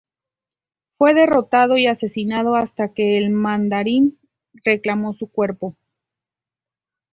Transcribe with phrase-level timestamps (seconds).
[0.97, 4.17] Fue derrotado y asesinado, hasta que el Mandarín
[4.65, 5.77] reclamó su cuerpo.